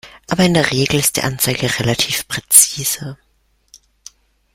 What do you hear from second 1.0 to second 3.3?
die Anzeige relativ präzise.